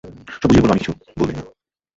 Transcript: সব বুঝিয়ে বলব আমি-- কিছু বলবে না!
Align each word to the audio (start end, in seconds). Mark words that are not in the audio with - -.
সব 0.33 0.47
বুঝিয়ে 0.47 0.63
বলব 0.63 0.71
আমি-- 0.71 0.81
কিছু 0.81 0.91
বলবে 1.19 1.33
না! 1.33 1.41